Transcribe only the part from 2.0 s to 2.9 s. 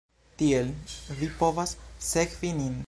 sekvi nin